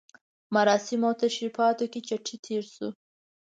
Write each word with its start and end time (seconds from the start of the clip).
مراسمو 0.55 1.05
او 1.09 1.13
تشریفاتو 1.23 1.85
کې 1.91 1.99
چټي 2.07 2.35
تېر 2.45 2.63
شو. 2.73 2.87